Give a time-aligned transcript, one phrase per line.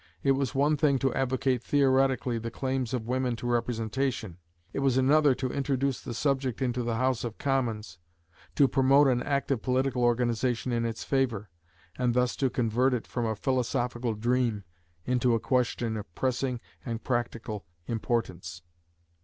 [0.23, 4.39] It was one thing to advocate theoretically the claims of women to representation
[4.73, 7.99] it was another to introduce the subject into the House of Commons,
[8.55, 11.51] to promote an active political organization in its favor,
[11.99, 14.63] and thus to convert it, from a philosophical dream,
[15.05, 18.63] into a question of pressing and practical importance.